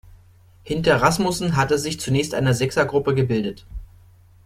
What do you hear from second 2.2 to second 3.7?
eine Sechsergruppe gebildet.